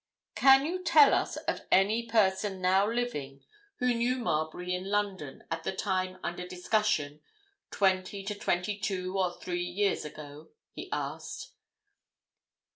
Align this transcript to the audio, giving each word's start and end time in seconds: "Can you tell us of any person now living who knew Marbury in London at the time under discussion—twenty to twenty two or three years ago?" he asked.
"Can 0.33 0.65
you 0.65 0.83
tell 0.83 1.13
us 1.13 1.37
of 1.37 1.61
any 1.71 2.07
person 2.09 2.59
now 2.59 2.89
living 2.91 3.45
who 3.75 3.93
knew 3.93 4.15
Marbury 4.17 4.73
in 4.73 4.89
London 4.89 5.43
at 5.51 5.63
the 5.63 5.71
time 5.73 6.17
under 6.23 6.43
discussion—twenty 6.47 8.23
to 8.23 8.33
twenty 8.33 8.79
two 8.79 9.15
or 9.15 9.31
three 9.37 9.61
years 9.63 10.03
ago?" 10.03 10.49
he 10.71 10.89
asked. 10.91 11.51